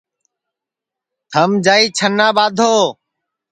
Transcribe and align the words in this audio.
تھم 1.31 1.49
جائی 1.65 1.85
چھنا 1.97 2.27
ٻادھو 2.37 2.73